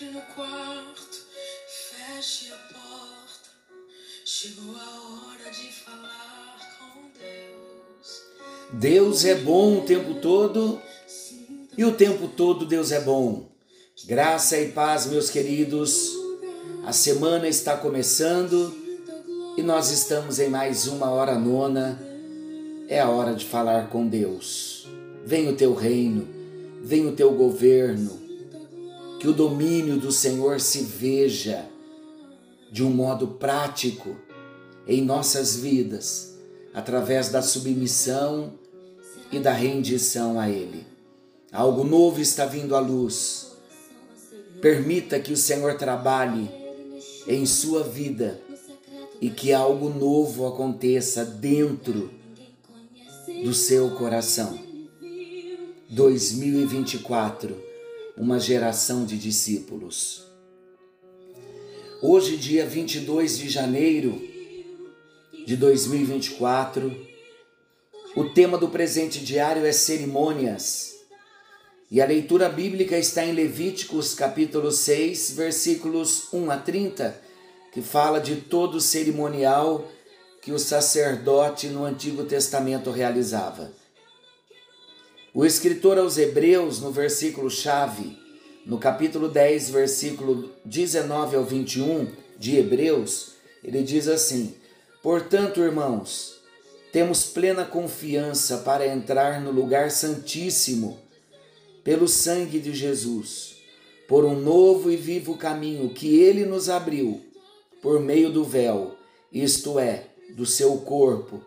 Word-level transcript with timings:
Entre 0.00 0.14
no 0.14 0.20
quarto, 0.20 1.26
feche 1.66 2.52
a 2.52 2.56
porta. 2.72 3.48
Chegou 4.24 4.76
a 4.76 5.32
hora 5.34 5.50
de 5.50 5.72
falar 5.72 6.78
com 6.78 7.10
Deus. 7.18 8.22
Deus 8.72 9.24
é 9.24 9.34
bom 9.34 9.78
o 9.78 9.82
tempo 9.82 10.14
todo 10.20 10.80
e 11.76 11.84
o 11.84 11.92
tempo 11.94 12.28
todo 12.28 12.64
Deus 12.64 12.92
é 12.92 13.00
bom. 13.00 13.48
Graça 14.06 14.56
e 14.60 14.70
paz, 14.70 15.06
meus 15.06 15.30
queridos. 15.30 16.12
A 16.86 16.92
semana 16.92 17.48
está 17.48 17.76
começando 17.76 18.72
e 19.56 19.62
nós 19.64 19.90
estamos 19.90 20.38
em 20.38 20.48
mais 20.48 20.86
uma 20.86 21.10
hora 21.10 21.36
nona. 21.36 22.00
É 22.86 23.00
a 23.00 23.10
hora 23.10 23.34
de 23.34 23.44
falar 23.44 23.88
com 23.88 24.06
Deus. 24.06 24.86
Vem 25.24 25.48
o 25.48 25.56
teu 25.56 25.74
reino, 25.74 26.28
vem 26.84 27.04
o 27.04 27.16
teu 27.16 27.32
governo, 27.32 28.27
que 29.18 29.26
o 29.26 29.32
domínio 29.32 29.98
do 29.98 30.12
Senhor 30.12 30.60
se 30.60 30.82
veja 30.82 31.66
de 32.70 32.84
um 32.84 32.90
modo 32.90 33.26
prático 33.28 34.16
em 34.86 35.02
nossas 35.02 35.56
vidas, 35.56 36.34
através 36.72 37.28
da 37.28 37.42
submissão 37.42 38.52
e 39.32 39.38
da 39.38 39.52
rendição 39.52 40.38
a 40.38 40.48
Ele. 40.48 40.86
Algo 41.50 41.82
novo 41.82 42.20
está 42.20 42.46
vindo 42.46 42.76
à 42.76 42.80
luz. 42.80 43.52
Permita 44.60 45.18
que 45.18 45.32
o 45.32 45.36
Senhor 45.36 45.76
trabalhe 45.76 46.48
em 47.26 47.44
sua 47.44 47.82
vida 47.82 48.40
e 49.20 49.30
que 49.30 49.52
algo 49.52 49.88
novo 49.88 50.46
aconteça 50.46 51.24
dentro 51.24 52.10
do 53.44 53.52
seu 53.52 53.90
coração. 53.90 54.58
2024 55.90 57.67
uma 58.18 58.40
geração 58.40 59.04
de 59.04 59.16
discípulos. 59.16 60.26
Hoje, 62.02 62.36
dia 62.36 62.66
22 62.66 63.38
de 63.38 63.48
janeiro 63.48 64.20
de 65.46 65.56
2024, 65.56 67.06
o 68.16 68.24
tema 68.30 68.58
do 68.58 68.68
presente 68.68 69.20
diário 69.20 69.64
é 69.64 69.70
cerimônias. 69.70 70.96
E 71.90 72.02
a 72.02 72.06
leitura 72.06 72.48
bíblica 72.48 72.98
está 72.98 73.24
em 73.24 73.32
Levíticos 73.32 74.14
capítulo 74.14 74.72
6, 74.72 75.30
versículos 75.30 76.32
1 76.32 76.50
a 76.50 76.56
30, 76.56 77.20
que 77.72 77.80
fala 77.80 78.20
de 78.20 78.36
todo 78.36 78.76
o 78.76 78.80
cerimonial 78.80 79.88
que 80.42 80.50
o 80.50 80.58
sacerdote 80.58 81.68
no 81.68 81.84
Antigo 81.84 82.24
Testamento 82.24 82.90
realizava. 82.90 83.72
O 85.38 85.46
escritor 85.46 85.98
aos 85.98 86.18
Hebreus, 86.18 86.80
no 86.80 86.90
versículo 86.90 87.48
chave, 87.48 88.18
no 88.66 88.76
capítulo 88.76 89.28
10, 89.28 89.70
versículo 89.70 90.50
19 90.64 91.36
ao 91.36 91.44
21 91.44 92.08
de 92.36 92.56
Hebreus, 92.56 93.34
ele 93.62 93.84
diz 93.84 94.08
assim: 94.08 94.56
Portanto, 95.00 95.60
irmãos, 95.60 96.40
temos 96.90 97.22
plena 97.22 97.64
confiança 97.64 98.58
para 98.64 98.88
entrar 98.88 99.40
no 99.40 99.52
lugar 99.52 99.92
santíssimo 99.92 100.98
pelo 101.84 102.08
sangue 102.08 102.58
de 102.58 102.74
Jesus, 102.74 103.58
por 104.08 104.24
um 104.24 104.34
novo 104.40 104.90
e 104.90 104.96
vivo 104.96 105.36
caminho 105.36 105.90
que 105.90 106.18
ele 106.18 106.44
nos 106.44 106.68
abriu 106.68 107.20
por 107.80 108.00
meio 108.00 108.32
do 108.32 108.42
véu, 108.42 108.96
isto 109.32 109.78
é, 109.78 110.06
do 110.34 110.44
seu 110.44 110.78
corpo. 110.78 111.40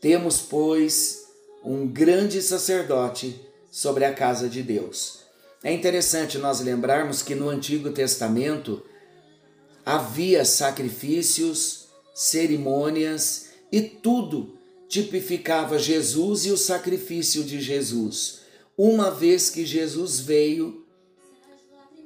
Temos, 0.00 0.40
pois, 0.40 1.25
um 1.66 1.86
grande 1.86 2.40
sacerdote 2.40 3.40
sobre 3.70 4.04
a 4.04 4.14
casa 4.14 4.48
de 4.48 4.62
Deus. 4.62 5.18
É 5.64 5.72
interessante 5.72 6.38
nós 6.38 6.60
lembrarmos 6.60 7.22
que 7.22 7.34
no 7.34 7.48
Antigo 7.48 7.90
Testamento 7.90 8.82
havia 9.84 10.44
sacrifícios, 10.44 11.88
cerimônias 12.14 13.50
e 13.72 13.82
tudo 13.82 14.56
tipificava 14.88 15.78
Jesus 15.78 16.46
e 16.46 16.52
o 16.52 16.56
sacrifício 16.56 17.42
de 17.42 17.60
Jesus. 17.60 18.42
Uma 18.78 19.10
vez 19.10 19.50
que 19.50 19.66
Jesus 19.66 20.20
veio, 20.20 20.86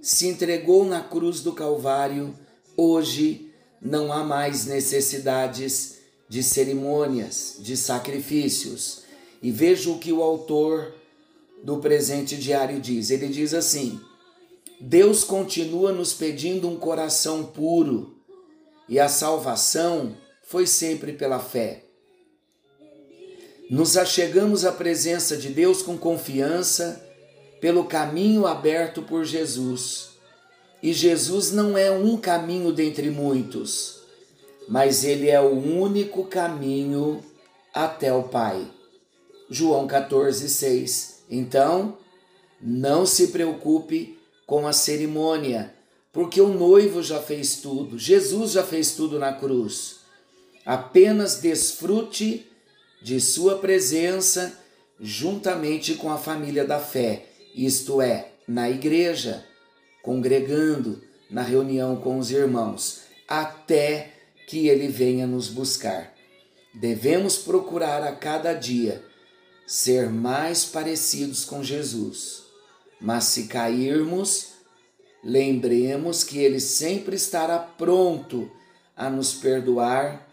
se 0.00 0.26
entregou 0.26 0.86
na 0.86 1.02
cruz 1.02 1.40
do 1.40 1.52
Calvário, 1.52 2.34
hoje 2.76 3.52
não 3.82 4.10
há 4.10 4.24
mais 4.24 4.64
necessidades 4.64 5.98
de 6.28 6.42
cerimônias, 6.42 7.56
de 7.58 7.76
sacrifícios. 7.76 9.09
E 9.42 9.50
veja 9.50 9.90
o 9.90 9.98
que 9.98 10.12
o 10.12 10.22
autor 10.22 10.94
do 11.62 11.78
presente 11.78 12.36
diário 12.36 12.80
diz. 12.80 13.10
Ele 13.10 13.28
diz 13.28 13.54
assim: 13.54 14.00
Deus 14.80 15.24
continua 15.24 15.92
nos 15.92 16.12
pedindo 16.12 16.68
um 16.68 16.76
coração 16.76 17.44
puro 17.44 18.16
e 18.88 18.98
a 18.98 19.08
salvação 19.08 20.16
foi 20.42 20.66
sempre 20.66 21.12
pela 21.12 21.38
fé. 21.38 21.84
Nos 23.70 23.96
achegamos 23.96 24.64
à 24.64 24.72
presença 24.72 25.36
de 25.36 25.48
Deus 25.48 25.80
com 25.80 25.96
confiança 25.96 27.06
pelo 27.60 27.84
caminho 27.84 28.46
aberto 28.46 29.02
por 29.02 29.24
Jesus. 29.24 30.10
E 30.82 30.92
Jesus 30.92 31.52
não 31.52 31.78
é 31.78 31.90
um 31.90 32.16
caminho 32.16 32.72
dentre 32.72 33.10
muitos, 33.10 34.00
mas 34.66 35.04
ele 35.04 35.28
é 35.28 35.40
o 35.40 35.52
único 35.52 36.24
caminho 36.24 37.22
até 37.72 38.12
o 38.12 38.24
Pai. 38.24 38.66
João 39.50 39.88
14, 39.88 40.48
6. 40.48 41.24
Então, 41.28 41.98
não 42.62 43.04
se 43.04 43.28
preocupe 43.28 44.16
com 44.46 44.64
a 44.66 44.72
cerimônia, 44.72 45.74
porque 46.12 46.40
o 46.40 46.48
noivo 46.48 47.02
já 47.02 47.20
fez 47.20 47.56
tudo, 47.56 47.98
Jesus 47.98 48.52
já 48.52 48.62
fez 48.62 48.92
tudo 48.92 49.18
na 49.18 49.32
cruz. 49.32 49.96
Apenas 50.64 51.40
desfrute 51.40 52.46
de 53.02 53.20
sua 53.20 53.58
presença 53.58 54.56
juntamente 55.00 55.94
com 55.94 56.10
a 56.12 56.18
família 56.18 56.64
da 56.64 56.78
fé, 56.78 57.26
isto 57.54 58.00
é, 58.00 58.32
na 58.46 58.70
igreja, 58.70 59.44
congregando, 60.02 61.02
na 61.30 61.42
reunião 61.42 61.96
com 61.96 62.18
os 62.18 62.30
irmãos, 62.30 63.00
até 63.26 64.12
que 64.46 64.68
ele 64.68 64.88
venha 64.88 65.26
nos 65.26 65.48
buscar. 65.48 66.12
Devemos 66.74 67.38
procurar 67.38 68.02
a 68.02 68.12
cada 68.12 68.52
dia 68.52 69.09
ser 69.70 70.10
mais 70.10 70.64
parecidos 70.64 71.44
com 71.44 71.62
Jesus. 71.62 72.42
Mas 73.00 73.22
se 73.26 73.44
cairmos, 73.44 74.48
lembremos 75.22 76.24
que 76.24 76.38
Ele 76.38 76.58
sempre 76.58 77.14
estará 77.14 77.56
pronto 77.56 78.50
a 78.96 79.08
nos 79.08 79.32
perdoar 79.32 80.28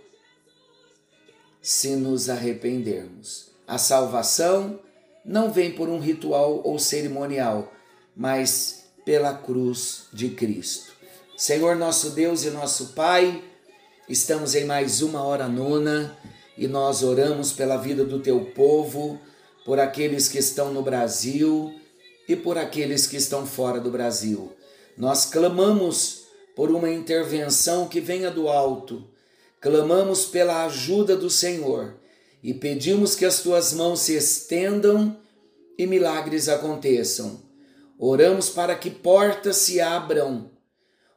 se 1.62 1.90
nos 1.90 2.32
arrependermos. 2.32 3.52
A 3.68 3.78
salvação 3.78 4.80
não 5.24 5.52
vem 5.52 5.72
por 5.72 5.88
um 5.88 6.00
ritual 6.00 6.62
ou 6.64 6.80
cerimonial, 6.80 7.72
mas 8.16 8.86
pela 9.06 9.36
cruz 9.36 10.06
de 10.12 10.30
Cristo. 10.32 10.94
Senhor 11.38 11.76
nosso 11.76 12.10
Deus 12.10 12.44
e 12.44 12.50
nosso 12.50 12.88
Pai, 12.94 13.44
estamos 14.10 14.56
em 14.56 14.66
mais 14.66 15.04
uma 15.04 15.22
hora 15.22 15.48
nona 15.48 16.18
e 16.58 16.68
nós 16.68 17.04
oramos 17.04 17.52
pela 17.52 17.78
vida 17.78 18.04
do 18.04 18.20
teu 18.20 18.46
povo 18.56 19.20
por 19.64 19.80
aqueles 19.80 20.28
que 20.28 20.40
estão 20.40 20.74
no 20.74 20.82
Brasil 20.82 21.74
e 22.28 22.36
por 22.36 22.58
aqueles 22.58 23.06
que 23.06 23.18
estão 23.18 23.46
fora 23.46 23.80
do 23.80 23.92
Brasil. 23.92 24.52
Nós 24.98 25.26
clamamos 25.26 26.24
por 26.56 26.72
uma 26.72 26.90
intervenção 26.90 27.88
que 27.88 28.02
venha 28.02 28.32
do 28.32 28.50
alto, 28.50 29.08
clamamos 29.62 30.26
pela 30.26 30.66
ajuda 30.66 31.16
do 31.16 31.30
Senhor 31.30 31.96
e 32.42 32.54
pedimos 32.54 33.14
que 33.14 33.26
as 33.26 33.42
tuas 33.42 33.74
mãos 33.74 34.00
se 34.00 34.16
estendam 34.16 35.18
e 35.78 35.86
milagres 35.86 36.50
aconteçam. 36.50 37.42
Oramos 38.00 38.50
para 38.50 38.76
que 38.76 38.90
portas 38.90 39.58
se 39.58 39.80
abram, 39.80 40.50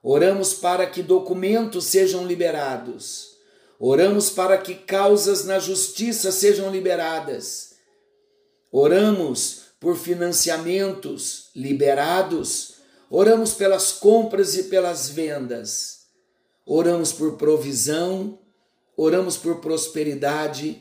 oramos 0.02 0.54
para 0.54 0.86
que 0.86 1.02
documentos 1.02 1.86
sejam 1.86 2.26
liberados, 2.26 3.36
oramos 3.80 4.30
para 4.30 4.56
que 4.58 4.76
causas 4.76 5.44
na 5.44 5.58
justiça 5.58 6.30
sejam 6.30 6.70
liberadas 6.70 7.70
Oramos 8.72 9.62
por 9.80 9.96
financiamentos 9.96 11.50
liberados, 11.56 12.74
oramos 13.10 13.52
pelas 13.52 13.90
compras 13.90 14.56
e 14.56 14.64
pelas 14.64 15.08
vendas, 15.08 16.02
oramos 16.64 17.12
por 17.12 17.36
provisão, 17.36 18.38
oramos 18.96 19.36
por 19.36 19.56
prosperidade 19.56 20.80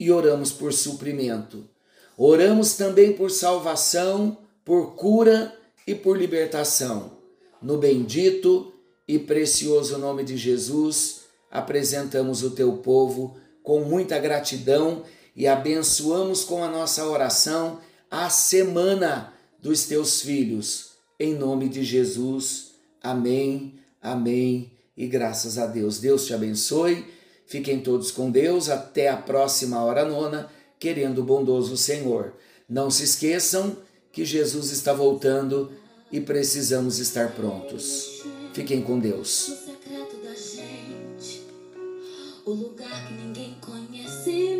e 0.00 0.10
oramos 0.10 0.50
por 0.50 0.72
suprimento. 0.72 1.68
Oramos 2.16 2.74
também 2.74 3.12
por 3.12 3.30
salvação, 3.30 4.38
por 4.64 4.94
cura 4.94 5.54
e 5.86 5.94
por 5.94 6.16
libertação. 6.16 7.18
No 7.60 7.76
bendito 7.76 8.72
e 9.06 9.18
precioso 9.18 9.98
nome 9.98 10.24
de 10.24 10.36
Jesus, 10.36 11.24
apresentamos 11.50 12.42
o 12.42 12.50
teu 12.50 12.78
povo 12.78 13.36
com 13.62 13.80
muita 13.80 14.18
gratidão 14.18 15.02
e 15.36 15.46
abençoamos 15.46 16.44
com 16.44 16.64
a 16.64 16.68
nossa 16.68 17.06
oração 17.06 17.80
a 18.10 18.30
semana 18.30 19.32
dos 19.60 19.84
teus 19.84 20.20
filhos. 20.22 20.92
Em 21.18 21.34
nome 21.34 21.68
de 21.68 21.84
Jesus. 21.84 22.72
Amém, 23.02 23.74
amém 24.00 24.72
e 24.96 25.06
graças 25.06 25.58
a 25.58 25.66
Deus. 25.66 25.98
Deus 25.98 26.26
te 26.26 26.34
abençoe. 26.34 27.04
Fiquem 27.46 27.80
todos 27.80 28.10
com 28.10 28.30
Deus. 28.30 28.68
Até 28.68 29.08
a 29.08 29.16
próxima 29.16 29.82
hora 29.82 30.04
nona, 30.04 30.50
querendo 30.78 31.20
o 31.20 31.24
bondoso 31.24 31.76
Senhor. 31.76 32.34
Não 32.68 32.90
se 32.90 33.04
esqueçam 33.04 33.76
que 34.12 34.24
Jesus 34.24 34.70
está 34.70 34.92
voltando 34.92 35.70
e 36.10 36.20
precisamos 36.20 36.98
estar 36.98 37.32
prontos. 37.32 38.22
Fiquem 38.52 38.82
com 38.82 38.98
Deus. 38.98 39.67
O 42.48 42.54
lugar 42.54 43.06
que 43.06 43.12
ninguém 43.12 43.54
conhece 43.60 44.57